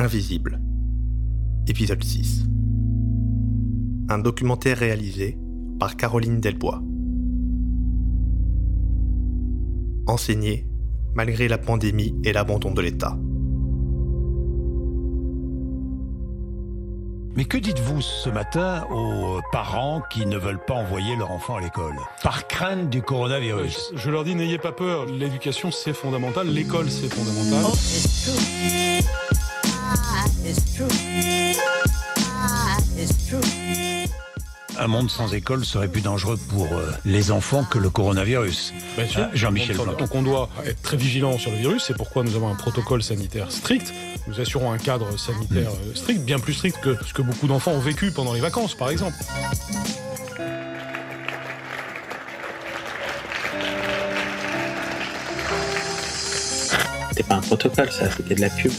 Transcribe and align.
Invisible. 0.00 0.58
Épisode 1.68 2.02
6. 2.02 2.46
Un 4.08 4.18
documentaire 4.18 4.78
réalisé 4.78 5.36
par 5.78 5.94
Caroline 5.94 6.40
Delbois. 6.40 6.82
Enseigné 10.06 10.66
malgré 11.14 11.48
la 11.48 11.58
pandémie 11.58 12.14
et 12.24 12.32
l'abandon 12.32 12.72
de 12.72 12.80
l'État. 12.80 13.18
Mais 17.36 17.44
que 17.44 17.58
dites-vous 17.58 18.00
ce 18.00 18.30
matin 18.30 18.86
aux 18.90 19.40
parents 19.52 20.00
qui 20.10 20.24
ne 20.24 20.38
veulent 20.38 20.64
pas 20.64 20.74
envoyer 20.74 21.14
leur 21.14 21.30
enfant 21.30 21.56
à 21.56 21.60
l'école? 21.60 21.96
Par 22.22 22.48
crainte 22.48 22.88
du 22.88 23.02
coronavirus 23.02 23.92
Je 23.96 24.10
leur 24.10 24.24
dis 24.24 24.34
n'ayez 24.34 24.58
pas 24.58 24.72
peur, 24.72 25.04
l'éducation 25.04 25.70
c'est 25.70 25.92
fondamental, 25.92 26.48
l'école 26.48 26.88
c'est 26.88 27.12
fondamental. 27.12 28.89
Un 34.78 34.86
monde 34.86 35.10
sans 35.10 35.34
école 35.34 35.64
serait 35.64 35.88
plus 35.88 36.00
dangereux 36.00 36.38
pour 36.48 36.72
euh, 36.72 36.90
les 37.04 37.30
enfants 37.30 37.64
que 37.64 37.78
le 37.78 37.90
coronavirus. 37.90 38.72
Bien 38.96 39.06
sûr. 39.06 39.20
Euh, 39.20 39.26
Jean-Michel 39.34 39.76
donc, 39.76 39.86
Blanc. 39.86 39.96
donc 39.98 40.14
on 40.14 40.22
doit 40.22 40.48
être 40.64 40.80
très 40.80 40.96
vigilant 40.96 41.38
sur 41.38 41.50
le 41.50 41.58
virus, 41.58 41.84
c'est 41.86 41.96
pourquoi 41.96 42.24
nous 42.24 42.34
avons 42.34 42.50
un 42.50 42.54
protocole 42.54 43.02
sanitaire 43.02 43.52
strict. 43.52 43.92
Nous 44.26 44.40
assurons 44.40 44.72
un 44.72 44.78
cadre 44.78 45.18
sanitaire 45.18 45.70
euh, 45.70 45.94
strict, 45.94 46.24
bien 46.24 46.38
plus 46.38 46.54
strict 46.54 46.80
que 46.80 46.96
ce 47.06 47.12
que 47.12 47.22
beaucoup 47.22 47.46
d'enfants 47.46 47.72
ont 47.72 47.78
vécu 47.78 48.10
pendant 48.10 48.32
les 48.32 48.40
vacances, 48.40 48.74
par 48.74 48.90
exemple. 48.90 49.16
C'était 57.10 57.22
pas 57.22 57.34
un 57.34 57.40
protocole, 57.42 57.92
ça, 57.92 58.10
c'était 58.10 58.34
de 58.34 58.40
la 58.40 58.48
pub. 58.48 58.72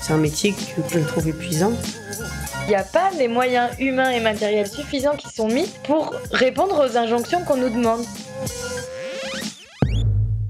C'est 0.00 0.12
un 0.12 0.18
métier 0.18 0.52
que 0.52 0.82
je 0.88 0.98
trouve 1.00 1.28
épuisant. 1.28 1.72
Il 2.64 2.68
n'y 2.68 2.74
a 2.74 2.84
pas 2.84 3.10
les 3.18 3.28
moyens 3.28 3.70
humains 3.78 4.10
et 4.10 4.20
matériels 4.20 4.68
suffisants 4.68 5.16
qui 5.16 5.28
sont 5.28 5.48
mis 5.48 5.66
pour 5.84 6.14
répondre 6.30 6.86
aux 6.86 6.96
injonctions 6.96 7.44
qu'on 7.44 7.56
nous 7.56 7.70
demande. 7.70 8.04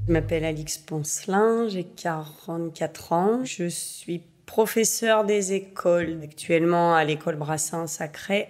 Je 0.06 0.12
m'appelle 0.12 0.44
Alix 0.44 0.78
Poncelin, 0.78 1.68
j'ai 1.68 1.84
44 1.84 3.12
ans. 3.12 3.40
Je 3.44 3.68
suis 3.68 4.22
professeur 4.46 5.24
des 5.24 5.54
écoles, 5.54 6.20
actuellement 6.22 6.94
à 6.94 7.04
l'école 7.04 7.36
Brassin 7.36 7.86
Sacré. 7.86 8.46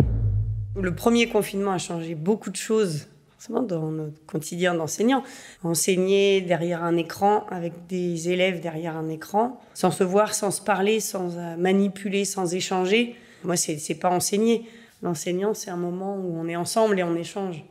Le 0.75 0.95
premier 0.95 1.29
confinement 1.29 1.73
a 1.73 1.79
changé 1.79 2.15
beaucoup 2.15 2.51
de 2.51 2.57
choses 2.57 3.07
dans 3.51 3.91
notre 3.91 4.25
quotidien 4.27 4.75
d'enseignant. 4.75 5.23
Enseigner 5.63 6.41
derrière 6.41 6.85
un 6.85 6.97
écran, 6.97 7.45
avec 7.51 7.87
des 7.89 8.29
élèves 8.29 8.61
derrière 8.61 8.97
un 8.97 9.09
écran, 9.09 9.61
sans 9.75 9.91
se 9.91 10.05
voir, 10.05 10.35
sans 10.35 10.51
se 10.51 10.63
parler, 10.63 11.01
sans 11.01 11.37
euh, 11.37 11.57
manipuler, 11.57 12.25
sans 12.25 12.55
échanger. 12.55 13.17
Moi, 13.45 13.57
c'est 13.57 13.95
pas 13.97 14.11
enseigner. 14.11 14.67
L'enseignant, 15.03 15.53
c'est 15.55 15.71
un 15.71 15.77
moment 15.77 16.17
où 16.17 16.37
on 16.39 16.47
est 16.47 16.57
ensemble 16.57 16.99
et 17.01 17.03
on 17.03 17.17
échange. 17.17 17.65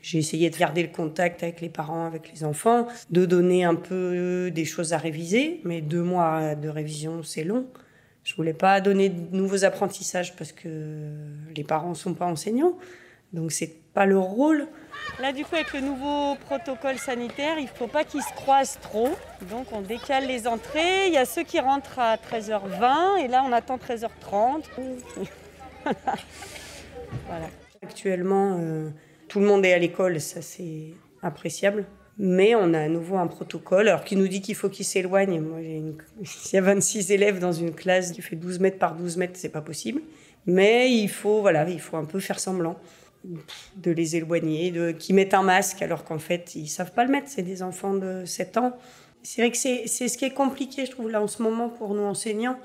J'ai 0.00 0.18
essayé 0.18 0.50
de 0.50 0.56
garder 0.56 0.82
le 0.82 0.90
contact 0.90 1.42
avec 1.42 1.60
les 1.60 1.70
parents, 1.70 2.06
avec 2.06 2.30
les 2.32 2.44
enfants, 2.44 2.86
de 3.10 3.24
donner 3.24 3.64
un 3.64 3.74
peu 3.74 4.50
des 4.54 4.64
choses 4.64 4.92
à 4.92 4.98
réviser, 4.98 5.60
mais 5.64 5.80
deux 5.80 6.02
mois 6.02 6.54
de 6.54 6.68
révision, 6.68 7.22
c'est 7.22 7.42
long. 7.42 7.66
Je 8.22 8.34
voulais 8.36 8.52
pas 8.52 8.80
donner 8.80 9.08
de 9.08 9.34
nouveaux 9.34 9.64
apprentissages 9.64 10.36
parce 10.36 10.52
que 10.52 10.68
les 11.56 11.64
parents 11.64 11.94
sont 11.94 12.14
pas 12.14 12.26
enseignants, 12.26 12.76
donc 13.32 13.52
c'est 13.52 13.74
pas 13.98 14.06
leur 14.06 14.22
rôle. 14.22 14.68
Là, 15.20 15.32
du 15.32 15.44
coup, 15.44 15.56
avec 15.56 15.72
le 15.72 15.80
nouveau 15.80 16.36
protocole 16.46 16.98
sanitaire, 16.98 17.58
il 17.58 17.66
faut 17.66 17.88
pas 17.88 18.04
qu'ils 18.04 18.22
se 18.22 18.32
croisent 18.32 18.78
trop, 18.80 19.10
donc 19.50 19.66
on 19.72 19.80
décale 19.80 20.28
les 20.28 20.46
entrées. 20.46 21.08
Il 21.08 21.14
y 21.14 21.16
a 21.16 21.24
ceux 21.24 21.42
qui 21.42 21.58
rentrent 21.58 21.98
à 21.98 22.14
13h20 22.14 23.24
et 23.24 23.26
là, 23.26 23.44
on 23.44 23.50
attend 23.50 23.76
13h30. 23.76 24.62
voilà. 27.26 27.48
Actuellement, 27.82 28.58
euh, 28.60 28.90
tout 29.26 29.40
le 29.40 29.46
monde 29.46 29.64
est 29.64 29.72
à 29.72 29.78
l'école, 29.78 30.20
ça 30.20 30.42
c'est 30.42 30.92
appréciable. 31.20 31.84
Mais 32.20 32.54
on 32.54 32.72
a 32.72 32.82
à 32.82 32.88
nouveau 32.88 33.16
un 33.16 33.26
protocole, 33.26 33.88
alors 33.88 34.04
qui 34.04 34.14
nous 34.14 34.28
dit 34.28 34.40
qu'il 34.40 34.54
faut 34.54 34.68
qu'ils 34.68 34.86
s'éloignent. 34.86 35.40
Moi, 35.40 35.60
une... 35.60 35.96
s'il 36.22 36.54
y 36.54 36.58
a 36.58 36.62
26 36.62 37.10
élèves 37.10 37.40
dans 37.40 37.52
une 37.52 37.74
classe 37.74 38.12
qui 38.12 38.22
fait 38.22 38.36
12 38.36 38.60
mètres 38.60 38.78
par 38.78 38.94
12 38.94 39.16
mètres, 39.16 39.34
c'est 39.34 39.48
pas 39.48 39.60
possible. 39.60 40.02
Mais 40.46 40.92
il 40.92 41.08
faut, 41.08 41.40
voilà, 41.40 41.68
il 41.68 41.80
faut 41.80 41.96
un 41.96 42.04
peu 42.04 42.20
faire 42.20 42.38
semblant 42.38 42.78
de 43.24 43.90
les 43.90 44.16
éloigner, 44.16 44.70
de 44.70 44.92
qui 44.92 45.12
mettent 45.12 45.34
un 45.34 45.42
masque 45.42 45.82
alors 45.82 46.04
qu'en 46.04 46.18
fait 46.18 46.54
ils 46.54 46.68
savent 46.68 46.92
pas 46.92 47.04
le 47.04 47.10
mettre. 47.10 47.28
C'est 47.28 47.42
des 47.42 47.62
enfants 47.62 47.94
de 47.94 48.24
7 48.24 48.56
ans. 48.56 48.76
C'est 49.22 49.42
vrai 49.42 49.50
que 49.50 49.56
c'est 49.56 49.86
ce 49.86 50.16
qui 50.16 50.24
est 50.24 50.34
compliqué, 50.34 50.86
je 50.86 50.90
trouve 50.92 51.10
là 51.10 51.20
en 51.20 51.26
ce 51.26 51.42
moment 51.42 51.68
pour 51.68 51.94
nous 51.94 52.04
enseignants, 52.04 52.58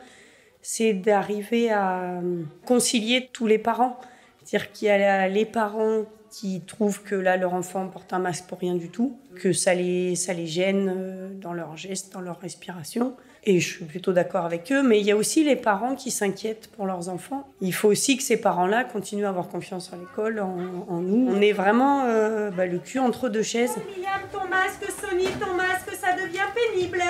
c'est 0.62 0.94
d'arriver 0.94 1.72
à 1.72 2.22
concilier 2.66 3.30
tous 3.34 3.48
les 3.48 3.58
parents. 3.58 4.00
C'est-à-dire 4.44 4.72
qu'il 4.72 4.88
y 4.88 4.92
a 4.92 5.28
les 5.28 5.46
parents 5.46 6.06
qui 6.30 6.62
trouvent 6.62 7.04
que 7.04 7.16
là 7.16 7.38
leur 7.38 7.54
enfant 7.54 7.88
porte 7.88 8.12
un 8.12 8.20
masque 8.20 8.46
pour 8.48 8.60
rien 8.60 8.76
du 8.76 8.90
tout, 8.90 9.18
que 9.36 9.54
ça 9.54 9.74
les, 9.74 10.16
ça 10.16 10.34
les 10.34 10.48
gêne 10.48 10.92
euh, 10.96 11.30
dans 11.34 11.54
leurs 11.54 11.78
gestes, 11.78 12.14
dans 12.14 12.22
leur 12.22 12.40
respiration. 12.40 13.16
Et 13.46 13.60
je 13.60 13.74
suis 13.76 13.84
plutôt 13.86 14.14
d'accord 14.14 14.46
avec 14.46 14.72
eux, 14.72 14.84
mais 14.84 15.00
il 15.02 15.06
y 15.06 15.12
a 15.12 15.18
aussi 15.18 15.44
les 15.44 15.58
parents 15.58 15.96
qui 15.96 16.12
s'inquiètent 16.12 16.70
pour 16.78 16.86
leurs 16.86 17.10
enfants. 17.10 17.46
Il 17.60 17.74
faut 17.74 17.90
aussi 17.90 18.16
que 18.16 18.24
ces 18.24 18.38
parents-là 18.38 18.86
continuent 18.86 19.26
à 19.26 19.30
avoir 19.30 19.50
confiance 19.50 19.92
en 19.94 19.98
l'école, 19.98 20.40
en, 20.40 20.86
en 20.88 21.02
nous. 21.02 21.28
On 21.30 21.42
est 21.42 21.52
vraiment 21.52 22.06
euh, 22.06 22.52
bah, 22.52 22.66
le 22.66 22.80
cul 22.80 23.00
entre 23.00 23.28
deux 23.28 23.44
chaises. 23.44 23.76
William, 23.96 24.22
ton 24.32 24.48
masque, 24.48 24.86
Sony, 25.02 25.26
ton 25.42 25.54
masque, 25.56 25.92
ça 26.00 26.14
devient 26.14 26.40
pénible. 26.56 27.02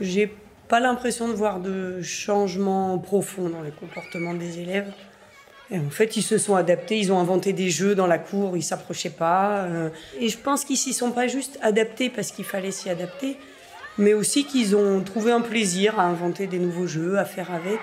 J'ai 0.00 0.34
pas 0.68 0.80
l'impression 0.80 1.28
de 1.28 1.34
voir 1.34 1.60
de 1.60 2.00
changement 2.00 2.96
profond 2.98 3.50
dans 3.50 3.60
les 3.60 3.72
comportements 3.72 4.32
des 4.32 4.58
élèves. 4.58 4.90
Et 5.70 5.78
en 5.78 5.90
fait, 5.90 6.16
ils 6.16 6.22
se 6.22 6.38
sont 6.38 6.54
adaptés, 6.54 6.98
ils 6.98 7.12
ont 7.12 7.18
inventé 7.18 7.52
des 7.52 7.68
jeux 7.70 7.94
dans 7.94 8.06
la 8.06 8.18
cour, 8.18 8.56
ils 8.56 8.62
s'approchaient 8.62 9.10
pas. 9.10 9.64
euh, 9.64 9.90
Et 10.18 10.28
je 10.28 10.38
pense 10.38 10.64
qu'ils 10.64 10.76
s'y 10.78 10.94
sont 10.94 11.12
pas 11.12 11.26
juste 11.28 11.58
adaptés 11.62 12.08
parce 12.08 12.30
qu'il 12.32 12.44
fallait 12.46 12.70
s'y 12.72 12.88
adapter, 12.90 13.38
mais 13.98 14.14
aussi 14.14 14.44
qu'ils 14.44 14.74
ont 14.76 15.02
trouvé 15.02 15.32
un 15.32 15.40
plaisir 15.40 15.98
à 15.98 16.04
inventer 16.04 16.46
des 16.46 16.58
nouveaux 16.58 16.86
jeux, 16.86 17.18
à 17.18 17.24
faire 17.24 17.52
avec. 17.52 17.80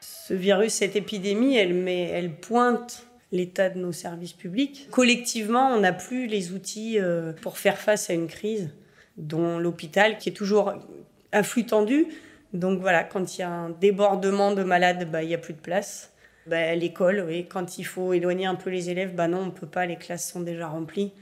Ce 0.00 0.34
virus, 0.34 0.74
cette 0.74 0.96
épidémie, 0.96 1.56
elle, 1.56 1.74
met, 1.74 2.08
elle 2.08 2.32
pointe 2.34 3.06
l'état 3.32 3.70
de 3.70 3.78
nos 3.78 3.92
services 3.92 4.32
publics. 4.32 4.88
Collectivement, 4.90 5.68
on 5.70 5.80
n'a 5.80 5.92
plus 5.92 6.26
les 6.26 6.52
outils 6.52 6.98
euh, 6.98 7.32
pour 7.32 7.58
faire 7.58 7.78
face 7.78 8.10
à 8.10 8.14
une 8.14 8.28
crise, 8.28 8.70
dont 9.16 9.58
l'hôpital, 9.58 10.18
qui 10.18 10.28
est 10.28 10.32
toujours 10.32 10.74
à 11.32 11.42
flux 11.42 11.64
tendu. 11.64 12.06
Donc 12.52 12.80
voilà, 12.80 13.04
quand 13.04 13.36
il 13.36 13.40
y 13.40 13.44
a 13.44 13.50
un 13.50 13.70
débordement 13.70 14.52
de 14.52 14.62
malades, 14.62 15.10
bah, 15.10 15.22
il 15.22 15.28
n'y 15.28 15.34
a 15.34 15.38
plus 15.38 15.54
de 15.54 15.58
place. 15.58 16.11
Bah, 16.46 16.74
L'école, 16.74 17.24
oui, 17.26 17.46
quand 17.48 17.78
il 17.78 17.84
faut 17.84 18.12
éloigner 18.12 18.46
un 18.46 18.54
peu 18.54 18.70
les 18.70 18.90
élèves, 18.90 19.14
bah 19.14 19.28
non, 19.28 19.38
on 19.38 19.46
ne 19.46 19.50
peut 19.50 19.66
pas, 19.66 19.86
les 19.86 19.96
classes 19.96 20.30
sont 20.30 20.40
déjà 20.40 20.68
remplies. 20.68 21.12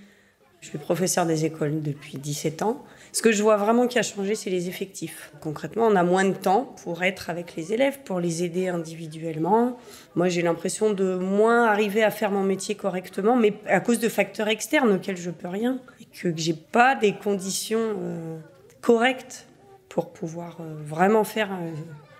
Je 0.60 0.68
suis 0.68 0.78
professeur 0.78 1.24
des 1.24 1.46
écoles 1.46 1.80
depuis 1.80 2.18
17 2.18 2.62
ans. 2.62 2.84
Ce 3.12 3.22
que 3.22 3.32
je 3.32 3.42
vois 3.42 3.56
vraiment 3.56 3.86
qui 3.86 3.98
a 3.98 4.02
changé, 4.02 4.34
c'est 4.34 4.50
les 4.50 4.68
effectifs. 4.68 5.32
Concrètement, 5.40 5.86
on 5.86 5.96
a 5.96 6.02
moins 6.02 6.26
de 6.26 6.34
temps 6.34 6.74
pour 6.84 7.02
être 7.02 7.30
avec 7.30 7.56
les 7.56 7.72
élèves, 7.72 8.00
pour 8.04 8.20
les 8.20 8.44
aider 8.44 8.68
individuellement. 8.68 9.78
Moi, 10.16 10.28
j'ai 10.28 10.42
l'impression 10.42 10.92
de 10.92 11.14
moins 11.14 11.64
arriver 11.64 12.02
à 12.04 12.10
faire 12.10 12.30
mon 12.30 12.42
métier 12.42 12.74
correctement, 12.74 13.36
mais 13.36 13.54
à 13.66 13.80
cause 13.80 14.00
de 14.00 14.08
facteurs 14.10 14.48
externes 14.48 14.92
auxquels 14.92 15.16
je 15.16 15.30
peux 15.30 15.48
rien. 15.48 15.80
Et 15.98 16.04
que 16.04 16.36
j'ai 16.36 16.54
pas 16.54 16.94
des 16.94 17.14
conditions 17.14 17.96
euh, 17.98 18.38
correctes 18.82 19.46
pour 19.88 20.12
pouvoir 20.12 20.58
euh, 20.60 20.74
vraiment 20.84 21.24
faire 21.24 21.50
euh, 21.52 21.70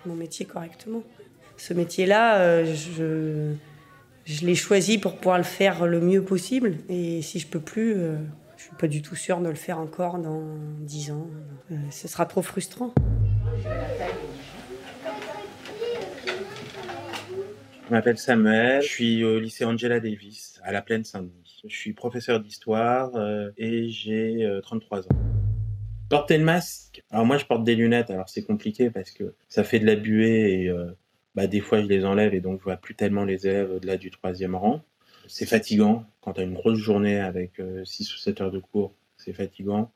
mon 0.07 0.15
métier 0.15 0.45
correctement. 0.45 1.03
Ce 1.61 1.75
métier-là, 1.75 2.39
euh, 2.39 2.73
je, 4.25 4.43
l'ai 4.43 4.55
choisi 4.55 4.97
pour 4.97 5.17
pouvoir 5.17 5.37
le 5.37 5.43
faire 5.43 5.85
le 5.85 6.01
mieux 6.01 6.23
possible. 6.23 6.77
Et 6.89 7.21
si 7.21 7.37
je 7.37 7.45
peux 7.45 7.59
plus, 7.59 7.93
euh, 7.93 8.15
je 8.57 8.63
suis 8.63 8.75
pas 8.79 8.87
du 8.87 9.03
tout 9.03 9.15
sûre 9.15 9.39
de 9.41 9.47
le 9.47 9.53
faire 9.53 9.77
encore 9.77 10.17
dans 10.17 10.41
10 10.79 11.11
ans. 11.11 11.27
Euh, 11.71 11.75
ce 11.91 12.07
sera 12.07 12.25
trop 12.25 12.41
frustrant. 12.41 12.95
Je 17.85 17.91
m'appelle 17.91 18.17
Samuel, 18.17 18.81
je 18.81 18.87
suis 18.87 19.23
au 19.23 19.39
lycée 19.39 19.63
Angela 19.63 19.99
Davis 19.99 20.59
à 20.63 20.71
la 20.71 20.81
Plaine 20.81 21.03
Saint-Denis. 21.03 21.61
Je 21.67 21.77
suis 21.77 21.93
professeur 21.93 22.39
d'histoire 22.39 23.11
et 23.57 23.87
j'ai 23.87 24.45
euh, 24.45 24.61
33 24.61 25.01
ans. 25.01 25.09
Porter 26.09 26.39
le 26.39 26.43
masque. 26.43 27.03
Alors 27.11 27.27
moi 27.27 27.37
je 27.37 27.45
porte 27.45 27.63
des 27.63 27.75
lunettes, 27.75 28.09
alors 28.09 28.29
c'est 28.29 28.41
compliqué 28.41 28.89
parce 28.89 29.11
que 29.11 29.35
ça 29.47 29.63
fait 29.63 29.77
de 29.77 29.85
la 29.85 29.95
buée 29.95 30.63
et 30.63 30.73
bah, 31.35 31.47
des 31.47 31.61
fois 31.61 31.81
je 31.81 31.87
les 31.87 32.05
enlève 32.05 32.33
et 32.33 32.41
donc 32.41 32.59
je 32.59 32.63
vois 32.63 32.77
plus 32.77 32.95
tellement 32.95 33.25
les 33.25 33.47
élèves 33.47 33.71
au-delà 33.71 33.97
du 33.97 34.11
troisième 34.11 34.55
rang. 34.55 34.83
C'est 35.27 35.45
fatigant 35.45 36.05
quand 36.21 36.33
tu 36.33 36.41
as 36.41 36.43
une 36.43 36.53
grosse 36.53 36.79
journée 36.79 37.19
avec 37.19 37.61
6 37.83 38.13
ou 38.13 38.17
7 38.17 38.41
heures 38.41 38.51
de 38.51 38.59
cours, 38.59 38.93
c'est 39.17 39.33
fatigant, 39.33 39.91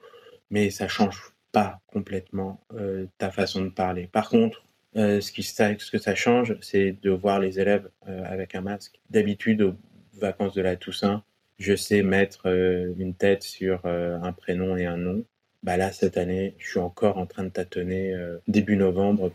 mais 0.50 0.70
ça 0.70 0.88
change 0.88 1.34
pas 1.52 1.80
complètement 1.88 2.62
euh, 2.74 3.06
ta 3.18 3.32
façon 3.32 3.64
de 3.64 3.70
parler. 3.70 4.08
Par 4.12 4.30
contre, 4.30 4.66
euh, 4.98 5.22
ce, 5.22 5.32
qui, 5.32 5.44
ce 5.44 5.92
que 5.92 5.98
ça 5.98 6.16
change, 6.16 6.58
c'est 6.62 6.98
de 7.02 7.12
voir 7.12 7.40
les 7.40 7.60
élèves 7.60 7.90
euh, 8.08 8.24
avec 8.26 8.56
un 8.56 8.62
masque. 8.62 9.00
D'habitude, 9.10 9.62
aux 9.62 9.76
vacances 10.14 10.54
de 10.54 10.62
la 10.62 10.76
Toussaint, 10.76 11.24
je 11.58 11.76
sais 11.76 12.04
mettre 12.04 12.48
euh, 12.48 12.94
une 12.98 13.14
tête 13.14 13.44
sur 13.44 13.82
euh, 13.86 14.20
un 14.22 14.34
prénom 14.34 14.76
et 14.76 14.86
un 14.86 14.98
nom. 14.98 15.24
Bah 15.64 15.78
là, 15.78 15.92
cette 15.92 16.18
année, 16.18 16.56
je 16.60 16.70
suis 16.72 16.80
encore 16.80 17.18
en 17.18 17.26
train 17.26 17.44
de 17.44 17.50
tâtonner 17.50 18.14
euh, 18.14 18.38
début 18.48 18.76
novembre. 18.76 19.32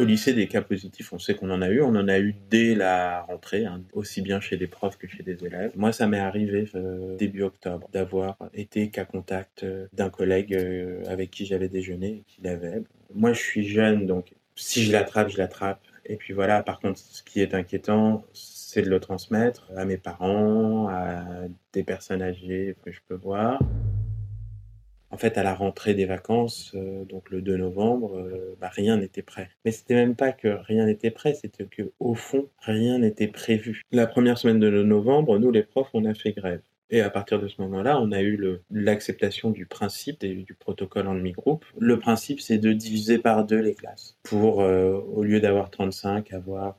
Au 0.00 0.04
lycée, 0.04 0.32
des 0.32 0.48
cas 0.48 0.62
positifs, 0.62 1.12
on 1.12 1.18
sait 1.18 1.34
qu'on 1.34 1.50
en 1.50 1.60
a 1.60 1.68
eu. 1.68 1.82
On 1.82 1.94
en 1.94 2.08
a 2.08 2.18
eu 2.18 2.34
dès 2.48 2.74
la 2.74 3.20
rentrée, 3.20 3.66
hein, 3.66 3.82
aussi 3.92 4.22
bien 4.22 4.40
chez 4.40 4.56
des 4.56 4.66
profs 4.66 4.96
que 4.96 5.06
chez 5.06 5.22
des 5.22 5.44
élèves. 5.44 5.72
Moi, 5.76 5.92
ça 5.92 6.06
m'est 6.06 6.18
arrivé 6.18 6.70
euh, 6.74 7.18
début 7.18 7.42
octobre 7.42 7.86
d'avoir 7.92 8.38
été 8.54 8.88
cas 8.88 9.04
contact 9.04 9.62
euh, 9.62 9.88
d'un 9.92 10.08
collègue 10.08 10.54
euh, 10.54 11.04
avec 11.06 11.30
qui 11.30 11.44
j'avais 11.44 11.68
déjeuné 11.68 12.08
et 12.08 12.24
qui 12.26 12.40
l'avait. 12.40 12.82
Moi, 13.14 13.34
je 13.34 13.40
suis 13.40 13.68
jeune, 13.68 14.06
donc 14.06 14.32
si 14.56 14.84
je 14.84 14.90
l'attrape, 14.90 15.28
je 15.28 15.36
l'attrape. 15.36 15.82
Et 16.06 16.16
puis 16.16 16.32
voilà, 16.32 16.62
par 16.62 16.80
contre, 16.80 16.98
ce 16.98 17.22
qui 17.22 17.42
est 17.42 17.52
inquiétant, 17.52 18.24
c'est 18.32 18.80
de 18.80 18.88
le 18.88 19.00
transmettre 19.00 19.70
à 19.76 19.84
mes 19.84 19.98
parents, 19.98 20.88
à 20.88 21.24
des 21.74 21.82
personnes 21.82 22.22
âgées 22.22 22.74
que 22.86 22.90
je 22.90 23.00
peux 23.06 23.16
voir. 23.16 23.60
En 25.12 25.16
fait, 25.16 25.36
à 25.38 25.42
la 25.42 25.54
rentrée 25.54 25.94
des 25.94 26.04
vacances, 26.04 26.72
euh, 26.76 27.04
donc 27.04 27.30
le 27.30 27.42
2 27.42 27.56
novembre, 27.56 28.16
euh, 28.16 28.56
bah, 28.60 28.68
rien 28.68 28.96
n'était 28.96 29.22
prêt. 29.22 29.50
Mais 29.64 29.72
c'était 29.72 29.94
même 29.94 30.14
pas 30.14 30.30
que 30.30 30.48
rien 30.48 30.86
n'était 30.86 31.10
prêt, 31.10 31.34
c'était 31.34 31.64
que 31.64 31.90
au 31.98 32.14
fond, 32.14 32.48
rien 32.60 32.98
n'était 32.98 33.26
prévu. 33.26 33.82
La 33.90 34.06
première 34.06 34.38
semaine 34.38 34.60
de 34.60 34.70
novembre, 34.82 35.38
nous 35.38 35.50
les 35.50 35.64
profs, 35.64 35.90
on 35.94 36.04
a 36.04 36.14
fait 36.14 36.32
grève. 36.32 36.60
Et 36.92 37.00
à 37.00 37.10
partir 37.10 37.40
de 37.40 37.48
ce 37.48 37.60
moment-là, 37.62 38.00
on 38.00 38.10
a 38.10 38.20
eu 38.20 38.58
l'acceptation 38.70 39.50
du 39.50 39.66
principe 39.66 40.24
du 40.24 40.54
protocole 40.54 41.06
en 41.06 41.14
demi-groupe. 41.14 41.64
Le 41.78 41.98
principe, 42.00 42.40
c'est 42.40 42.58
de 42.58 42.72
diviser 42.72 43.18
par 43.18 43.44
deux 43.44 43.60
les 43.60 43.74
classes 43.74 44.16
pour, 44.24 44.60
euh, 44.60 44.98
au 45.14 45.22
lieu 45.22 45.40
d'avoir 45.40 45.70
35, 45.70 46.32
avoir 46.32 46.76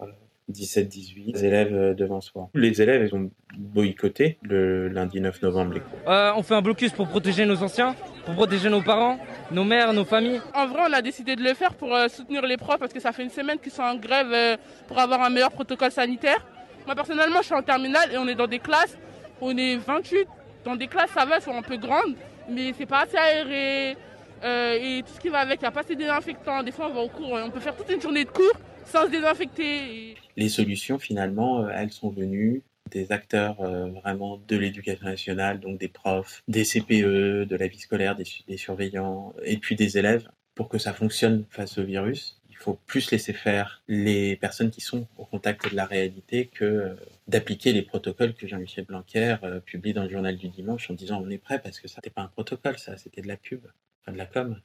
17-18 0.52 1.44
élèves 1.46 1.96
devant 1.96 2.20
soi. 2.20 2.50
Les 2.54 2.82
élèves, 2.82 3.08
ils 3.08 3.16
ont 3.16 3.32
boycotté 3.58 4.38
le 4.42 4.90
lundi 4.90 5.22
9 5.22 5.42
novembre 5.44 5.76
les 5.76 5.80
cours. 5.80 6.00
On 6.08 6.44
fait 6.44 6.56
un 6.56 6.62
blocus 6.62 6.92
pour 6.92 7.08
protéger 7.08 7.46
nos 7.46 7.64
anciens, 7.64 7.96
pour 8.26 8.36
protéger 8.36 8.70
nos 8.70 8.82
parents, 8.82 9.20
nos 9.52 9.64
mères, 9.64 9.94
nos 9.94 10.06
familles. 10.06 10.42
En 10.54 10.68
vrai, 10.68 10.82
on 10.90 10.94
a 10.94 11.02
décidé 11.02 11.36
de 11.36 11.44
le 11.44 11.54
faire 11.54 11.74
pour 11.74 11.96
euh, 11.96 12.08
soutenir 12.08 12.42
les 12.44 12.58
profs 12.58 12.80
parce 12.80 12.94
que 12.94 13.00
ça 13.00 13.12
fait 13.12 13.24
une 13.24 13.30
semaine 13.30 13.60
qu'ils 13.60 13.72
sont 13.72 13.84
en 13.84 13.96
grève 13.96 14.58
pour 14.88 15.00
avoir 15.00 15.22
un 15.22 15.30
meilleur 15.30 15.52
protocole 15.52 15.92
sanitaire. 15.92 16.46
Moi, 16.86 16.96
personnellement, 16.96 17.40
je 17.40 17.46
suis 17.46 17.56
en 17.56 17.64
terminale 17.64 18.12
et 18.12 18.18
on 18.18 18.28
est 18.28 18.36
dans 18.36 18.48
des 18.48 18.60
classes, 18.60 18.98
on 19.40 19.56
est 19.58 19.78
28. 19.78 20.28
Dans 20.64 20.76
des 20.76 20.88
classes, 20.88 21.12
ça 21.12 21.26
va, 21.26 21.38
elles 21.38 21.42
sont 21.42 21.56
un 21.56 21.62
peu 21.62 21.78
grandes, 21.78 22.16
mais 22.50 22.74
c'est 22.78 22.86
pas 22.86 23.02
assez 23.02 23.18
aéré. 23.18 23.98
et 24.44 25.04
tout 25.04 25.14
ce 25.14 25.20
qui 25.20 25.30
va 25.30 25.40
avec, 25.40 25.60
il 25.60 25.64
n'y 25.64 25.68
a 25.68 25.72
pas 25.72 25.82
assez 25.82 25.96
désinfectants. 25.96 26.64
Des 26.64 26.72
fois, 26.72 26.88
on 26.90 26.94
va 26.94 27.02
au 27.02 27.10
cours, 27.10 27.34
on 27.34 27.50
peut 27.50 27.60
faire 27.60 27.76
toute 27.76 27.90
une 27.90 28.02
journée 28.02 28.26
de 28.26 28.30
cours 28.30 28.58
sans 28.86 29.06
se 29.06 29.12
désinfecter. 29.12 30.16
Les 30.36 30.50
solutions, 30.50 31.00
finalement, 31.00 31.62
euh, 31.62 31.70
elles 31.74 31.92
sont 31.92 32.10
venues 32.10 32.62
des 32.92 33.12
acteurs 33.12 33.62
euh, 33.62 33.88
vraiment 33.88 34.42
de 34.48 34.58
l'éducation 34.58 35.06
nationale, 35.06 35.60
donc 35.60 35.80
des 35.80 35.88
profs, 35.88 36.44
des 36.48 36.64
CPE, 36.64 37.46
de 37.46 37.56
la 37.56 37.68
vie 37.68 37.80
scolaire, 37.80 38.16
des, 38.16 38.58
surveillants, 38.58 39.34
et 39.44 39.58
puis 39.58 39.76
des 39.76 39.98
élèves, 39.98 40.30
pour 40.56 40.70
que 40.70 40.78
ça 40.78 40.94
fonctionne 40.94 41.46
face 41.50 41.78
au 41.78 41.84
virus. 41.84 42.40
Il 42.50 42.58
faut 42.58 42.80
plus 42.86 43.10
laisser 43.10 43.34
faire 43.34 43.82
les 43.88 44.36
personnes 44.36 44.70
qui 44.70 44.82
sont 44.82 45.08
au 45.18 45.26
contact 45.26 45.72
de 45.72 45.76
la 45.76 45.86
réalité 45.86 46.46
que 46.46 46.66
euh, 46.66 46.96
d'appliquer 47.28 47.74
les 47.74 47.82
protocoles 47.82 48.36
que 48.36 48.48
Jean-Michel 48.48 48.86
Blanquer 48.86 49.38
publie 49.66 49.94
dans 49.94 50.04
le 50.04 50.10
journal 50.10 50.38
du 50.38 50.50
dimanche 50.50 50.90
en 50.92 50.94
disant 50.94 51.22
on 51.26 51.30
est 51.30 51.38
prêt 51.38 51.60
parce 51.60 51.80
que 51.80 51.88
ça 51.88 51.98
n'était 51.98 52.10
pas 52.10 52.22
un 52.22 52.28
protocole, 52.28 52.78
ça, 52.78 52.98
c'était 52.98 53.22
de 53.22 53.28
la 53.28 53.38
pub, 53.38 53.62
enfin 54.02 54.12
de 54.12 54.18
la 54.18 54.26
com. 54.26 54.60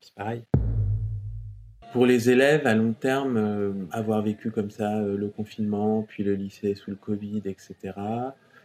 C'est 0.00 0.14
pareil. 0.14 0.44
Pour 1.92 2.06
les 2.06 2.30
élèves, 2.30 2.66
à 2.66 2.74
long 2.74 2.94
terme, 2.94 3.36
euh, 3.36 3.72
avoir 3.90 4.22
vécu 4.22 4.50
comme 4.50 4.70
ça 4.70 4.96
euh, 4.96 5.14
le 5.14 5.28
confinement, 5.28 6.02
puis 6.08 6.24
le 6.24 6.34
lycée 6.34 6.74
sous 6.74 6.88
le 6.88 6.96
Covid, 6.96 7.42
etc., 7.44 7.74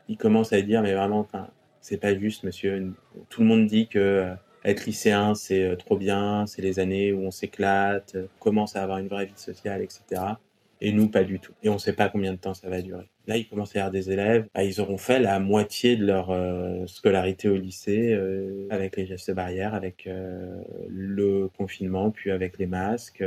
ils 0.08 0.16
commencent 0.16 0.54
à 0.54 0.62
dire, 0.62 0.82
mais 0.82 0.94
vraiment, 0.94 1.28
c'est 1.82 1.98
pas 1.98 2.18
juste, 2.18 2.46
monsieur. 2.46 2.94
Tout 3.30 3.42
le 3.42 3.48
monde 3.48 3.68
dit 3.68 3.90
que 3.90 4.00
euh, 4.00 4.34
être 4.64 4.86
lycéen, 4.86 5.36
c'est 5.36 5.76
trop 5.76 5.98
bien, 5.98 6.46
c'est 6.48 6.62
les 6.62 6.80
années 6.80 7.12
où 7.12 7.20
on 7.26 7.32
s'éclate, 7.32 8.16
commence 8.40 8.78
à 8.78 8.84
avoir 8.84 9.00
une 9.00 9.10
vraie 9.10 9.26
vie 9.26 9.34
sociale, 9.36 9.82
etc. 9.82 10.22
Et 10.80 10.94
nous, 10.94 11.10
pas 11.10 11.26
du 11.26 11.42
tout. 11.42 11.54
Et 11.64 11.70
on 11.70 11.74
ne 11.74 11.80
sait 11.80 11.94
pas 11.94 12.08
combien 12.08 12.32
de 12.32 12.38
temps 12.38 12.54
ça 12.54 12.70
va 12.70 12.82
durer. 12.82 13.10
Là, 13.28 13.36
ils 13.36 13.46
commencent 13.46 13.76
à 13.76 13.80
avoir 13.80 13.92
des 13.92 14.10
élèves, 14.10 14.48
bah, 14.56 14.64
ils 14.64 14.80
auront 14.80 14.98
fait 14.98 15.20
la 15.20 15.40
moitié 15.40 15.98
de 15.98 16.06
leur 16.06 16.32
euh, 16.32 16.88
scolarité 16.88 17.50
au 17.50 17.58
lycée 17.58 18.14
euh, 18.14 18.68
avec 18.70 18.96
les 18.96 19.06
gestes 19.06 19.32
barrières, 19.32 19.74
avec 19.74 20.08
euh, 20.08 20.64
le 20.88 21.50
confinement, 21.58 22.10
puis 22.10 22.32
avec 22.32 22.58
les 22.58 22.68
masques, 22.68 23.24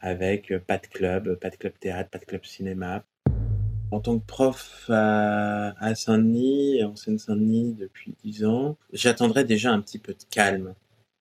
avec 0.00 0.56
pas 0.66 0.78
de 0.78 0.86
club, 0.86 1.34
pas 1.34 1.50
de 1.50 1.56
club 1.56 1.74
théâtre, 1.78 2.08
pas 2.08 2.18
de 2.18 2.24
club 2.24 2.44
cinéma. 2.46 3.04
En 3.90 4.00
tant 4.00 4.18
que 4.18 4.24
prof 4.24 4.86
à, 4.88 5.94
Saint-Denis, 5.94 6.82
en 6.82 6.96
Seine-Saint-Denis 6.96 7.76
depuis 7.78 8.14
10 8.24 8.46
ans, 8.46 8.78
j'attendrais 8.92 9.44
déjà 9.44 9.70
un 9.70 9.80
petit 9.80 9.98
peu 9.98 10.14
de 10.14 10.24
calme. 10.30 10.74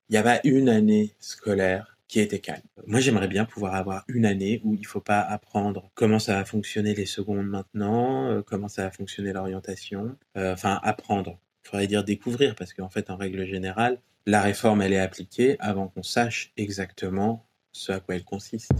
Il 0.09 0.15
y 0.15 0.17
avait 0.17 0.39
une 0.45 0.69
année 0.69 1.11
scolaire 1.19 1.94
qui 2.07 2.19
était 2.19 2.39
calme. 2.39 2.61
Moi, 2.85 2.99
j'aimerais 2.99 3.27
bien 3.27 3.45
pouvoir 3.45 3.75
avoir 3.75 4.03
une 4.07 4.25
année 4.25 4.61
où 4.63 4.75
il 4.75 4.85
faut 4.85 5.01
pas 5.01 5.21
apprendre 5.21 5.89
comment 5.95 6.19
ça 6.19 6.35
va 6.35 6.45
fonctionner 6.45 6.93
les 6.93 7.05
secondes 7.05 7.47
maintenant, 7.47 8.29
euh, 8.29 8.41
comment 8.41 8.67
ça 8.67 8.83
va 8.83 8.91
fonctionner 8.91 9.33
l'orientation, 9.33 10.15
euh, 10.37 10.53
enfin 10.53 10.79
apprendre. 10.83 11.39
Il 11.63 11.69
faudrait 11.69 11.87
dire 11.87 12.03
découvrir 12.03 12.55
parce 12.55 12.73
qu'en 12.73 12.89
fait, 12.89 13.09
en 13.09 13.17
règle 13.17 13.45
générale, 13.45 13.99
la 14.27 14.41
réforme, 14.41 14.81
elle 14.81 14.93
est 14.93 14.99
appliquée 14.99 15.55
avant 15.59 15.87
qu'on 15.87 16.03
sache 16.03 16.51
exactement 16.57 17.45
ce 17.71 17.91
à 17.91 17.99
quoi 17.99 18.15
elle 18.15 18.23
consiste. 18.23 18.71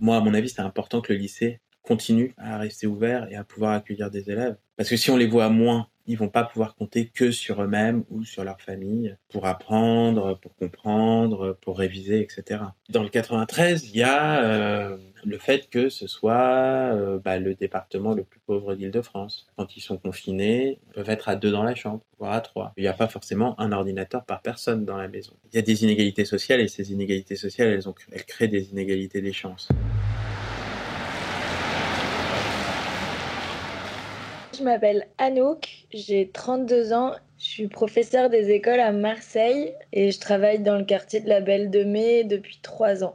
Moi, 0.00 0.16
à 0.16 0.20
mon 0.20 0.34
avis, 0.34 0.48
c'est 0.48 0.60
important 0.60 1.00
que 1.00 1.12
le 1.12 1.18
lycée 1.18 1.60
continue 1.82 2.34
à 2.36 2.58
rester 2.58 2.86
ouvert 2.86 3.30
et 3.30 3.36
à 3.36 3.44
pouvoir 3.44 3.72
accueillir 3.72 4.10
des 4.10 4.30
élèves. 4.30 4.56
Parce 4.76 4.88
que 4.88 4.96
si 4.96 5.10
on 5.10 5.16
les 5.16 5.26
voit 5.26 5.48
moins 5.48 5.88
ils 6.10 6.18
vont 6.18 6.28
pas 6.28 6.42
pouvoir 6.42 6.74
compter 6.74 7.06
que 7.06 7.30
sur 7.30 7.62
eux-mêmes 7.62 8.02
ou 8.10 8.24
sur 8.24 8.42
leur 8.42 8.60
famille 8.60 9.16
pour 9.28 9.46
apprendre, 9.46 10.36
pour 10.40 10.56
comprendre, 10.56 11.56
pour 11.60 11.78
réviser, 11.78 12.20
etc. 12.20 12.62
Dans 12.88 13.04
le 13.04 13.08
93, 13.08 13.88
il 13.88 13.96
y 13.96 14.02
a 14.02 14.42
euh, 14.42 14.96
le 15.24 15.38
fait 15.38 15.70
que 15.70 15.88
ce 15.88 16.08
soit 16.08 16.32
euh, 16.34 17.20
bah, 17.24 17.38
le 17.38 17.54
département 17.54 18.14
le 18.14 18.24
plus 18.24 18.40
pauvre 18.40 18.74
d'Île-de-France. 18.74 19.46
Quand 19.56 19.76
ils 19.76 19.80
sont 19.80 19.98
confinés, 19.98 20.80
ils 20.88 20.94
peuvent 20.94 21.10
être 21.10 21.28
à 21.28 21.36
deux 21.36 21.52
dans 21.52 21.62
la 21.62 21.76
chambre, 21.76 22.00
voire 22.18 22.32
à 22.32 22.40
trois. 22.40 22.72
Il 22.76 22.82
n'y 22.82 22.88
a 22.88 22.92
pas 22.92 23.08
forcément 23.08 23.58
un 23.60 23.70
ordinateur 23.70 24.24
par 24.24 24.42
personne 24.42 24.84
dans 24.84 24.96
la 24.96 25.06
maison. 25.06 25.32
Il 25.52 25.56
y 25.56 25.58
a 25.60 25.62
des 25.62 25.84
inégalités 25.84 26.24
sociales 26.24 26.60
et 26.60 26.66
ces 26.66 26.92
inégalités 26.92 27.36
sociales, 27.36 27.68
elles, 27.68 27.88
ont, 27.88 27.94
elles 28.10 28.24
créent 28.24 28.48
des 28.48 28.70
inégalités 28.70 29.20
des 29.20 29.32
chances. 29.32 29.68
Je 34.60 34.64
m'appelle 34.64 35.06
Anouk, 35.16 35.86
j'ai 35.90 36.28
32 36.28 36.92
ans, 36.92 37.12
je 37.38 37.44
suis 37.44 37.68
professeure 37.68 38.28
des 38.28 38.50
écoles 38.50 38.80
à 38.80 38.92
Marseille 38.92 39.72
et 39.94 40.10
je 40.10 40.20
travaille 40.20 40.58
dans 40.58 40.76
le 40.76 40.84
quartier 40.84 41.20
de 41.20 41.28
la 41.30 41.40
Belle 41.40 41.70
de 41.70 41.82
Mai 41.82 42.24
depuis 42.24 42.58
3 42.60 43.02
ans. 43.02 43.14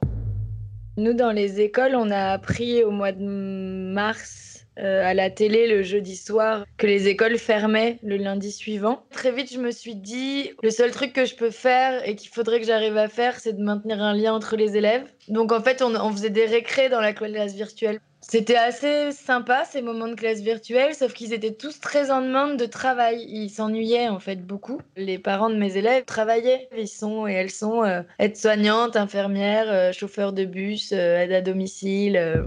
Nous, 0.98 1.14
dans 1.14 1.32
les 1.32 1.62
écoles, 1.62 1.94
on 1.96 2.10
a 2.10 2.32
appris 2.32 2.84
au 2.84 2.90
mois 2.90 3.12
de 3.12 3.24
mars 3.24 4.66
euh, 4.80 5.06
à 5.06 5.14
la 5.14 5.30
télé 5.30 5.68
le 5.68 5.84
jeudi 5.84 6.16
soir 6.16 6.66
que 6.78 6.88
les 6.88 7.08
écoles 7.08 7.38
fermaient 7.38 8.00
le 8.02 8.18
lundi 8.18 8.52
suivant. 8.52 9.04
Très 9.12 9.32
vite, 9.32 9.54
je 9.54 9.60
me 9.60 9.70
suis 9.70 9.96
dit, 9.96 10.50
le 10.64 10.72
seul 10.72 10.90
truc 10.90 11.14
que 11.14 11.26
je 11.26 11.36
peux 11.36 11.52
faire 11.52 12.08
et 12.08 12.16
qu'il 12.16 12.32
faudrait 12.32 12.60
que 12.60 12.66
j'arrive 12.66 12.98
à 12.98 13.08
faire, 13.08 13.40
c'est 13.40 13.54
de 13.54 13.62
maintenir 13.64 14.02
un 14.02 14.16
lien 14.16 14.34
entre 14.34 14.56
les 14.56 14.78
élèves. 14.78 15.04
Donc 15.28 15.52
en 15.52 15.62
fait, 15.62 15.84
on, 15.84 15.96
on 15.96 16.12
faisait 16.12 16.32
des 16.32 16.46
récrés 16.46 16.90
dans 16.90 17.02
la 17.02 17.14
classe 17.14 17.54
virtuelle. 17.54 18.00
C'était 18.28 18.56
assez 18.56 19.12
sympa 19.12 19.66
ces 19.66 19.84
moments 19.84 20.08
de 20.08 20.16
classe 20.16 20.42
virtuelle, 20.42 20.96
sauf 20.96 21.14
qu'ils 21.14 21.32
étaient 21.32 21.54
tous 21.54 21.80
très 21.80 22.10
en 22.10 22.22
demande 22.22 22.58
de 22.58 22.66
travail. 22.66 23.24
Ils 23.30 23.52
s'ennuyaient 23.52 24.10
en 24.10 24.20
fait 24.20 24.46
beaucoup. 24.46 24.82
Les 24.98 25.20
parents 25.20 25.52
de 25.52 25.56
mes 25.56 25.78
élèves 25.78 26.06
travaillaient. 26.06 26.68
Ils 26.76 26.88
sont 26.88 27.28
et 27.28 27.34
elles 27.34 27.52
sont 27.52 27.84
euh, 27.84 28.02
aides-soignantes, 28.18 28.96
infirmières, 28.96 29.70
euh, 29.70 29.92
chauffeurs 29.92 30.34
de 30.34 30.44
bus, 30.44 30.92
euh, 30.92 31.20
aides 31.20 31.34
à 31.34 31.42
domicile. 31.42 32.46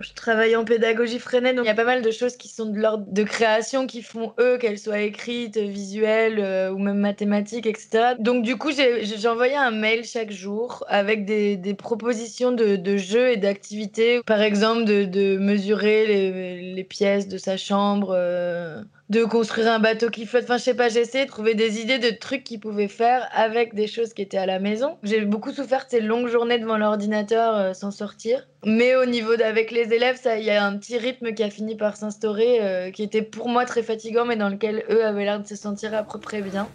Je 0.00 0.12
travaille 0.14 0.56
en 0.56 0.64
pédagogie 0.64 1.18
freinée, 1.18 1.52
donc 1.52 1.66
il 1.66 1.68
y 1.68 1.70
a 1.70 1.74
pas 1.74 1.84
mal 1.84 2.00
de 2.00 2.10
choses 2.10 2.36
qui 2.36 2.48
sont 2.48 2.66
de 2.66 2.78
l'ordre 2.78 3.04
de 3.06 3.22
création 3.22 3.86
qui 3.86 4.02
font 4.02 4.32
eux, 4.40 4.56
qu'elles 4.56 4.78
soient 4.78 5.00
écrites, 5.00 5.58
visuelles 5.58 6.40
euh, 6.40 6.70
ou 6.70 6.78
même 6.78 6.98
mathématiques, 6.98 7.66
etc. 7.66 8.14
Donc 8.18 8.42
du 8.42 8.56
coup, 8.56 8.70
envoyé 9.26 9.54
un 9.54 9.70
mail 9.70 10.04
chaque 10.04 10.30
jour 10.30 10.84
avec 10.88 11.26
des, 11.26 11.74
propositions 11.74 12.52
de, 12.52 12.76
de, 12.76 12.96
jeux 12.96 13.30
et 13.30 13.36
d'activités. 13.36 14.22
Par 14.24 14.40
exemple, 14.40 14.84
de, 14.84 15.36
mesurer 15.38 16.06
les, 16.06 16.72
les, 16.72 16.84
pièces 16.84 17.28
de 17.28 17.36
sa 17.38 17.56
chambre. 17.56 18.12
Euh, 18.16 18.82
de 19.10 19.24
construire 19.24 19.72
un 19.72 19.80
bateau 19.80 20.08
qui 20.08 20.24
flotte. 20.24 20.44
Enfin, 20.44 20.56
je 20.56 20.62
sais 20.62 20.74
pas, 20.74 20.88
j'ai 20.88 21.00
essayé 21.00 21.24
de 21.24 21.30
trouver 21.30 21.54
des 21.54 21.80
idées 21.80 21.98
de 21.98 22.10
trucs 22.10 22.44
qu'ils 22.44 22.60
pouvaient 22.60 22.88
faire 22.88 23.28
avec 23.32 23.74
des 23.74 23.88
choses 23.88 24.14
qui 24.14 24.22
étaient 24.22 24.38
à 24.38 24.46
la 24.46 24.60
maison. 24.60 24.96
J'ai 25.02 25.22
beaucoup 25.22 25.50
souffert 25.50 25.84
de 25.84 25.90
ces 25.90 26.00
longues 26.00 26.28
journées 26.28 26.60
devant 26.60 26.78
l'ordinateur 26.78 27.56
euh, 27.56 27.74
sans 27.74 27.90
sortir. 27.90 28.46
Mais 28.64 28.94
au 28.94 29.06
niveau 29.06 29.34
d'avec 29.34 29.72
les 29.72 29.92
élèves, 29.92 30.18
ça, 30.20 30.38
il 30.38 30.44
y 30.44 30.50
a 30.50 30.64
un 30.64 30.78
petit 30.78 30.96
rythme 30.96 31.34
qui 31.34 31.42
a 31.42 31.50
fini 31.50 31.74
par 31.76 31.96
s'instaurer, 31.96 32.60
euh, 32.60 32.90
qui 32.92 33.02
était 33.02 33.22
pour 33.22 33.48
moi 33.48 33.64
très 33.64 33.82
fatigant, 33.82 34.24
mais 34.24 34.36
dans 34.36 34.48
lequel 34.48 34.84
eux 34.90 35.04
avaient 35.04 35.24
l'air 35.24 35.40
de 35.40 35.46
se 35.46 35.56
sentir 35.56 35.92
à 35.92 36.04
peu 36.04 36.20
près 36.20 36.40
bien. 36.40 36.68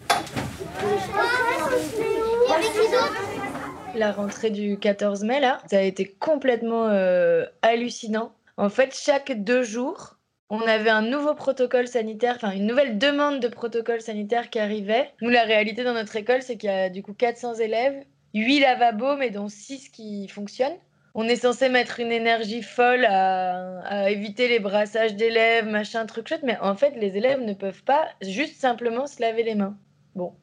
La 3.94 4.12
rentrée 4.12 4.50
du 4.50 4.78
14 4.78 5.24
mai, 5.24 5.40
là, 5.40 5.58
ça 5.70 5.78
a 5.78 5.82
été 5.82 6.04
complètement 6.18 6.88
euh, 6.88 7.46
hallucinant. 7.62 8.32
En 8.58 8.68
fait, 8.68 8.94
chaque 8.94 9.32
deux 9.42 9.62
jours, 9.62 10.15
on 10.48 10.60
avait 10.60 10.90
un 10.90 11.02
nouveau 11.02 11.34
protocole 11.34 11.88
sanitaire, 11.88 12.34
enfin 12.36 12.52
une 12.52 12.66
nouvelle 12.66 12.98
demande 12.98 13.40
de 13.40 13.48
protocole 13.48 14.00
sanitaire 14.00 14.50
qui 14.50 14.58
arrivait. 14.58 15.10
Nous, 15.20 15.30
la 15.30 15.42
réalité 15.42 15.82
dans 15.82 15.94
notre 15.94 16.14
école, 16.16 16.42
c'est 16.42 16.56
qu'il 16.56 16.70
y 16.70 16.72
a 16.72 16.88
du 16.88 17.02
coup 17.02 17.14
400 17.14 17.54
élèves, 17.54 18.04
8 18.34 18.60
lavabos, 18.60 19.16
mais 19.16 19.30
dont 19.30 19.48
6 19.48 19.88
qui 19.88 20.28
fonctionnent. 20.28 20.76
On 21.14 21.24
est 21.24 21.36
censé 21.36 21.70
mettre 21.70 21.98
une 21.98 22.12
énergie 22.12 22.62
folle 22.62 23.06
à, 23.06 24.10
éviter 24.10 24.48
les 24.48 24.60
brassages 24.60 25.14
d'élèves, 25.16 25.66
machin, 25.66 26.04
truc 26.04 26.28
chouette, 26.28 26.42
mais 26.42 26.58
en 26.60 26.76
fait, 26.76 26.90
les 26.96 27.16
élèves 27.16 27.40
ne 27.40 27.54
peuvent 27.54 27.82
pas 27.82 28.06
juste 28.20 28.60
simplement 28.60 29.06
se 29.06 29.22
laver 29.22 29.42
les 29.42 29.54
mains. 29.54 29.76
Bon, 30.14 30.34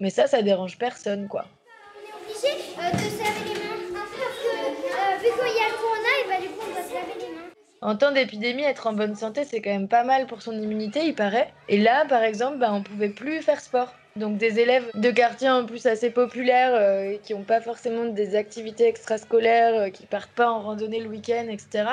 mais 0.00 0.08
ça, 0.08 0.26
ça 0.26 0.42
dérange 0.42 0.78
personne, 0.78 1.28
quoi. 1.28 1.44
On 1.44 2.30
est 2.30 2.32
obligé 2.32 2.62
euh, 2.78 2.90
de 2.90 3.18
laver 3.22 3.54
les 3.54 3.92
mains 3.92 4.00
parce 4.00 4.38
que 4.38 4.48
euh, 4.48 5.18
vu 5.18 5.28
qu'il 5.28 5.54
y 5.54 5.64
a 5.64 5.68
le 5.68 5.76
corona, 5.76 6.12
et 6.24 6.28
bah, 6.28 6.40
du 6.40 6.48
coup, 6.48 6.64
on 6.66 6.72
doit 6.72 6.82
se 6.82 6.94
laver 6.94 7.20
les 7.20 7.34
mains. 7.34 7.52
En 7.82 7.96
temps 7.96 8.12
d'épidémie, 8.12 8.62
être 8.62 8.86
en 8.86 8.92
bonne 8.92 9.16
santé, 9.16 9.44
c'est 9.44 9.60
quand 9.60 9.70
même 9.70 9.88
pas 9.88 10.04
mal 10.04 10.26
pour 10.26 10.40
son 10.40 10.52
immunité, 10.52 11.04
il 11.04 11.16
paraît. 11.16 11.52
Et 11.68 11.78
là, 11.78 12.04
par 12.08 12.22
exemple, 12.22 12.58
bah, 12.58 12.72
on 12.72 12.80
pouvait 12.80 13.08
plus 13.08 13.42
faire 13.42 13.60
sport. 13.60 13.92
Donc 14.14 14.36
des 14.36 14.60
élèves 14.60 14.88
de 14.94 15.10
quartiers 15.10 15.50
en 15.50 15.66
plus 15.66 15.86
assez 15.86 16.10
populaires, 16.10 16.74
euh, 16.74 17.16
qui 17.24 17.34
n'ont 17.34 17.42
pas 17.42 17.60
forcément 17.60 18.04
des 18.04 18.36
activités 18.36 18.86
extrascolaires, 18.86 19.74
euh, 19.74 19.88
qui 19.88 20.06
partent 20.06 20.30
pas 20.30 20.48
en 20.48 20.60
randonnée 20.60 21.00
le 21.00 21.08
week-end, 21.08 21.46
etc. 21.48 21.84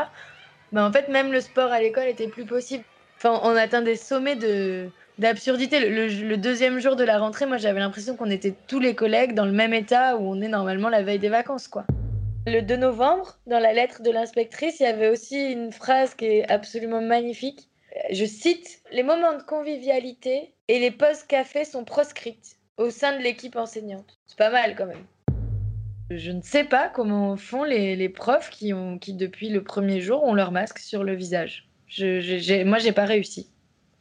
Bah, 0.71 0.85
en 0.85 0.91
fait, 0.91 1.07
même 1.07 1.31
le 1.31 1.41
sport 1.41 1.71
à 1.71 1.79
l'école 1.79 2.07
était 2.07 2.27
plus 2.27 2.45
possible. 2.45 2.83
Enfin, 3.17 3.39
on 3.43 3.55
atteint 3.55 3.81
des 3.81 3.95
sommets 3.95 4.35
de 4.35 4.89
d'absurdité. 5.17 5.89
Le, 5.89 6.07
le, 6.07 6.37
deuxième 6.37 6.79
jour 6.79 6.95
de 6.95 7.03
la 7.03 7.17
rentrée, 7.17 7.45
moi 7.45 7.57
j'avais 7.57 7.79
l'impression 7.79 8.15
qu'on 8.15 8.29
était 8.29 8.53
tous 8.67 8.79
les 8.79 8.95
collègues 8.95 9.33
dans 9.33 9.45
le 9.45 9.51
même 9.51 9.73
état 9.73 10.15
où 10.17 10.31
on 10.31 10.39
est 10.39 10.47
normalement 10.47 10.87
la 10.87 11.01
veille 11.01 11.19
des 11.19 11.29
vacances, 11.29 11.67
quoi. 11.67 11.83
Le 12.51 12.63
2 12.63 12.77
novembre, 12.77 13.37
dans 13.45 13.59
la 13.59 13.73
lettre 13.73 14.01
de 14.01 14.09
l'inspectrice, 14.09 14.79
il 14.79 14.83
y 14.83 14.87
avait 14.87 15.09
aussi 15.09 15.39
une 15.51 15.71
phrase 15.71 16.15
qui 16.15 16.25
est 16.25 16.49
absolument 16.49 16.99
magnifique. 16.99 17.69
Je 18.11 18.25
cite 18.25 18.81
Les 18.91 19.03
moments 19.03 19.37
de 19.37 19.43
convivialité 19.43 20.55
et 20.67 20.79
les 20.79 20.89
pauses 20.89 21.21
café 21.21 21.63
sont 21.63 21.83
proscrites 21.83 22.57
au 22.77 22.89
sein 22.89 23.15
de 23.15 23.21
l'équipe 23.21 23.55
enseignante. 23.55 24.17
C'est 24.25 24.37
pas 24.37 24.49
mal 24.49 24.75
quand 24.75 24.87
même. 24.87 25.05
Je 26.09 26.31
ne 26.31 26.41
sais 26.41 26.63
pas 26.63 26.89
comment 26.89 27.37
font 27.37 27.63
les, 27.63 28.09
profs 28.09 28.49
qui, 28.49 28.73
ont, 28.73 28.99
depuis 29.07 29.49
le 29.49 29.63
premier 29.63 30.01
jour, 30.01 30.23
ont 30.23 30.33
leur 30.33 30.51
masque 30.51 30.79
sur 30.79 31.03
le 31.03 31.13
visage. 31.13 31.69
Je, 31.85 32.19
je, 32.19 32.63
moi, 32.63 32.79
j'ai 32.79 32.93
pas 32.93 33.05
réussi. 33.05 33.51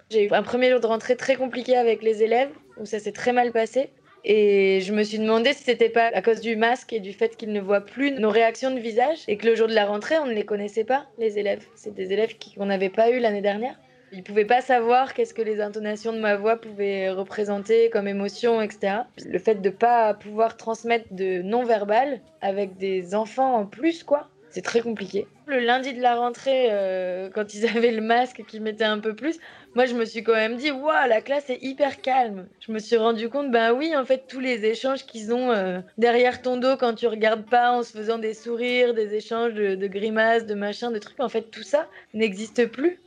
J'ai 0.08 0.24
eu 0.24 0.32
un 0.32 0.42
premier 0.42 0.70
jour 0.70 0.80
de 0.80 0.86
rentrée 0.86 1.18
très 1.18 1.36
compliqué 1.36 1.76
avec 1.76 2.02
les 2.02 2.22
élèves, 2.22 2.52
où 2.78 2.86
ça 2.86 2.98
s'est 2.98 3.12
très 3.12 3.34
mal 3.34 3.52
passé. 3.52 3.90
Et 4.30 4.82
je 4.82 4.92
me 4.92 5.04
suis 5.04 5.18
demandé 5.18 5.54
si 5.54 5.64
c'était 5.64 5.88
pas 5.88 6.10
à 6.12 6.20
cause 6.20 6.42
du 6.42 6.54
masque 6.54 6.92
et 6.92 7.00
du 7.00 7.14
fait 7.14 7.34
qu'ils 7.34 7.50
ne 7.50 7.62
voient 7.62 7.80
plus 7.80 8.12
nos 8.12 8.28
réactions 8.28 8.70
de 8.70 8.78
visage 8.78 9.20
et 9.26 9.38
que 9.38 9.46
le 9.46 9.54
jour 9.54 9.68
de 9.68 9.74
la 9.74 9.86
rentrée, 9.86 10.18
on 10.18 10.26
ne 10.26 10.34
les 10.34 10.44
connaissait 10.44 10.84
pas, 10.84 11.06
les 11.16 11.38
élèves. 11.38 11.66
C'est 11.74 11.94
des 11.94 12.12
élèves 12.12 12.34
qu'on 12.54 12.66
n'avait 12.66 12.90
pas 12.90 13.10
eu 13.10 13.20
l'année 13.20 13.40
dernière. 13.40 13.80
Ils 14.12 14.22
pouvaient 14.22 14.44
pas 14.44 14.60
savoir 14.60 15.14
qu'est-ce 15.14 15.32
que 15.32 15.40
les 15.40 15.62
intonations 15.62 16.12
de 16.12 16.18
ma 16.18 16.36
voix 16.36 16.56
pouvaient 16.56 17.08
représenter 17.08 17.88
comme 17.88 18.06
émotion, 18.06 18.60
etc. 18.60 18.98
Le 19.24 19.38
fait 19.38 19.62
de 19.62 19.70
pas 19.70 20.12
pouvoir 20.12 20.58
transmettre 20.58 21.06
de 21.10 21.40
non-verbal 21.40 22.20
avec 22.42 22.76
des 22.76 23.14
enfants 23.14 23.56
en 23.56 23.64
plus, 23.64 24.04
quoi, 24.04 24.28
c'est 24.50 24.62
très 24.62 24.80
compliqué. 24.80 25.26
Le 25.46 25.60
lundi 25.60 25.92
de 25.92 26.00
la 26.00 26.16
rentrée, 26.16 26.68
euh, 26.70 27.28
quand 27.32 27.54
ils 27.54 27.66
avaient 27.76 27.90
le 27.90 28.00
masque 28.00 28.42
qui 28.46 28.60
mettait 28.60 28.84
un 28.84 28.98
peu 28.98 29.14
plus, 29.14 29.38
moi 29.74 29.86
je 29.86 29.94
me 29.94 30.04
suis 30.04 30.22
quand 30.22 30.34
même 30.34 30.56
dit, 30.56 30.70
waouh, 30.70 31.08
la 31.08 31.20
classe 31.20 31.50
est 31.50 31.62
hyper 31.62 32.00
calme. 32.00 32.46
Je 32.60 32.72
me 32.72 32.78
suis 32.78 32.96
rendu 32.96 33.28
compte, 33.28 33.50
ben 33.50 33.72
oui, 33.72 33.94
en 33.96 34.04
fait, 34.04 34.24
tous 34.28 34.40
les 34.40 34.64
échanges 34.64 35.04
qu'ils 35.04 35.32
ont 35.32 35.50
euh, 35.52 35.80
derrière 35.98 36.42
ton 36.42 36.56
dos 36.56 36.76
quand 36.76 36.94
tu 36.94 37.06
regardes 37.06 37.48
pas 37.48 37.72
en 37.72 37.82
se 37.82 37.96
faisant 37.96 38.18
des 38.18 38.34
sourires, 38.34 38.94
des 38.94 39.14
échanges 39.14 39.54
de, 39.54 39.74
de 39.74 39.86
grimaces, 39.86 40.46
de 40.46 40.54
machins, 40.54 40.92
de 40.92 40.98
trucs, 40.98 41.20
en 41.20 41.28
fait, 41.28 41.50
tout 41.50 41.62
ça 41.62 41.88
n'existe 42.14 42.66
plus. 42.66 43.00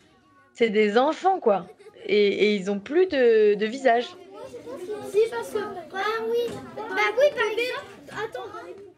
C'est 0.54 0.70
des 0.70 0.98
enfants, 0.98 1.40
quoi. 1.40 1.68
Et, 2.06 2.28
et 2.28 2.56
ils 2.56 2.70
ont 2.70 2.80
plus 2.80 3.08
de, 3.08 3.54
de 3.56 3.66
visage. 3.66 4.06
Si, 5.12 5.20
parce 5.30 5.52
que. 5.52 5.60
Ah 5.94 6.24
oui, 6.30 6.54
bah 6.76 6.84
oui, 7.18 7.26
par 7.36 7.46
exemple. 7.52 7.86
Attends. 8.12 8.91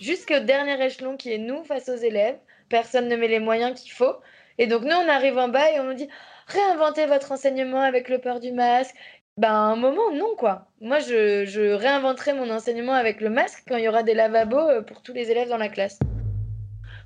Jusqu'au 0.00 0.38
dernier 0.40 0.82
échelon 0.84 1.16
qui 1.16 1.32
est 1.32 1.38
nous 1.38 1.64
face 1.64 1.88
aux 1.88 1.96
élèves. 1.96 2.38
Personne 2.68 3.08
ne 3.08 3.16
met 3.16 3.28
les 3.28 3.40
moyens 3.40 3.80
qu'il 3.80 3.92
faut. 3.92 4.16
Et 4.58 4.66
donc, 4.66 4.82
nous, 4.82 4.94
on 4.94 5.08
arrive 5.08 5.38
en 5.38 5.48
bas 5.48 5.70
et 5.72 5.80
on 5.80 5.84
nous 5.84 5.94
dit 5.94 6.08
réinventez 6.46 7.06
votre 7.06 7.32
enseignement 7.32 7.80
avec 7.80 8.08
le 8.08 8.18
port 8.18 8.40
du 8.40 8.52
masque. 8.52 8.94
Ben, 9.36 9.48
à 9.48 9.52
un 9.52 9.76
moment, 9.76 10.10
non, 10.12 10.34
quoi. 10.36 10.66
Moi, 10.80 10.98
je, 10.98 11.44
je 11.44 11.72
réinventerai 11.72 12.32
mon 12.32 12.50
enseignement 12.50 12.94
avec 12.94 13.20
le 13.20 13.30
masque 13.30 13.64
quand 13.68 13.76
il 13.76 13.84
y 13.84 13.88
aura 13.88 14.02
des 14.02 14.14
lavabos 14.14 14.82
pour 14.86 15.02
tous 15.02 15.12
les 15.12 15.30
élèves 15.30 15.48
dans 15.48 15.56
la 15.56 15.68
classe. 15.68 15.98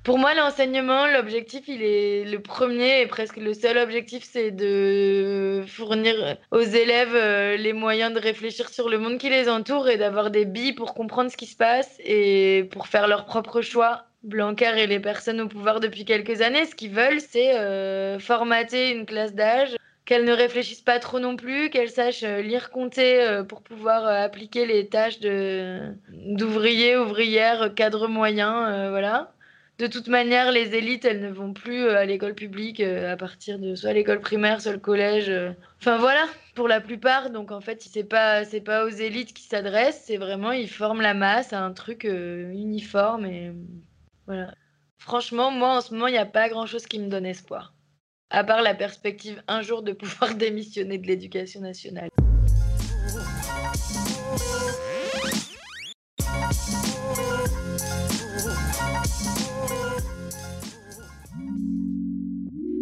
Pour 0.03 0.17
moi, 0.17 0.33
l'enseignement, 0.33 1.07
l'objectif, 1.07 1.69
il 1.69 1.81
est 1.81 2.25
le 2.25 2.41
premier 2.41 2.99
et 2.99 3.07
presque 3.07 3.37
le 3.37 3.53
seul 3.53 3.77
objectif, 3.77 4.25
c'est 4.29 4.51
de 4.51 5.63
fournir 5.65 6.35
aux 6.51 6.59
élèves 6.59 7.15
euh, 7.15 7.55
les 7.55 7.71
moyens 7.71 8.13
de 8.13 8.19
réfléchir 8.19 8.67
sur 8.67 8.89
le 8.89 8.97
monde 8.97 9.17
qui 9.17 9.29
les 9.29 9.47
entoure 9.47 9.87
et 9.87 9.95
d'avoir 9.95 10.29
des 10.29 10.43
billes 10.43 10.73
pour 10.73 10.93
comprendre 10.93 11.31
ce 11.31 11.37
qui 11.37 11.45
se 11.45 11.55
passe 11.55 11.95
et 12.03 12.67
pour 12.73 12.87
faire 12.87 13.07
leurs 13.07 13.23
propres 13.23 13.61
choix. 13.61 14.03
Blanquer 14.23 14.73
et 14.77 14.87
les 14.87 14.99
personnes 14.99 15.39
au 15.39 15.47
pouvoir 15.47 15.79
depuis 15.79 16.03
quelques 16.03 16.41
années, 16.41 16.65
ce 16.65 16.75
qu'ils 16.75 16.91
veulent, 16.91 17.21
c'est 17.21 17.57
euh, 17.57 18.19
formater 18.19 18.91
une 18.91 19.05
classe 19.05 19.33
d'âge 19.33 19.77
qu'elles 20.03 20.25
ne 20.25 20.33
réfléchissent 20.33 20.81
pas 20.81 20.99
trop 20.99 21.21
non 21.21 21.37
plus, 21.37 21.69
qu'elles 21.69 21.89
sachent 21.89 22.23
euh, 22.23 22.41
lire, 22.41 22.71
compter 22.71 23.41
pour 23.47 23.61
pouvoir 23.61 24.05
appliquer 24.05 24.65
les 24.65 24.87
tâches 24.89 25.21
de 25.21 25.93
d'ouvriers, 26.09 26.97
ouvrières, 26.97 27.73
cadres 27.73 28.09
moyens, 28.09 28.89
voilà 28.89 29.33
de 29.83 29.87
toute 29.87 30.07
manière, 30.07 30.53
les 30.53 30.75
élites, 30.75 31.03
elles 31.03 31.19
ne 31.19 31.29
vont 31.29 31.51
plus 31.51 31.89
à 31.89 32.05
l'école 32.05 32.35
publique 32.35 32.79
à 32.79 33.17
partir 33.17 33.59
de 33.59 33.75
soit 33.75 33.91
l'école 33.91 34.21
primaire, 34.21 34.61
soit 34.61 34.71
le 34.71 34.79
collège. 34.79 35.29
Enfin 35.81 35.97
voilà, 35.97 36.25
pour 36.55 36.69
la 36.69 36.79
plupart. 36.79 37.31
Donc 37.31 37.51
en 37.51 37.59
fait, 37.59 37.81
c'est 37.81 38.05
pas 38.05 38.45
c'est 38.45 38.61
pas 38.61 38.85
aux 38.85 38.89
élites 38.89 39.33
qui 39.33 39.43
s'adressent, 39.43 40.01
c'est 40.05 40.15
vraiment 40.15 40.53
ils 40.53 40.69
forment 40.69 41.01
la 41.01 41.13
masse 41.13 41.51
à 41.51 41.61
un 41.61 41.73
truc 41.73 42.05
uniforme 42.05 43.25
et 43.25 43.51
voilà. 44.25 44.53
Franchement, 44.99 45.51
moi 45.51 45.75
en 45.75 45.81
ce 45.81 45.93
moment, 45.93 46.07
il 46.07 46.13
n'y 46.13 46.17
a 46.17 46.25
pas 46.25 46.47
grand 46.47 46.65
chose 46.65 46.85
qui 46.85 46.99
me 46.99 47.09
donne 47.09 47.25
espoir, 47.25 47.73
à 48.29 48.45
part 48.45 48.61
la 48.61 48.75
perspective 48.75 49.43
un 49.49 49.61
jour 49.61 49.83
de 49.83 49.91
pouvoir 49.91 50.33
démissionner 50.35 50.97
de 50.97 51.07
l'éducation 51.07 51.59
nationale. 51.59 52.07